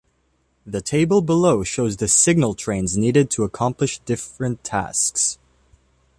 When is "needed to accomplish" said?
2.97-3.99